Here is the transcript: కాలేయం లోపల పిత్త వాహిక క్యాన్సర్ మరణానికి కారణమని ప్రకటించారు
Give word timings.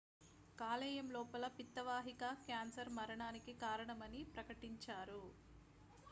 కాలేయం 0.57 1.07
లోపల 1.11 1.47
పిత్త 1.57 1.79
వాహిక 1.87 2.31
క్యాన్సర్ 2.47 2.89
మరణానికి 2.97 3.53
కారణమని 3.63 4.23
ప్రకటించారు 4.33 5.23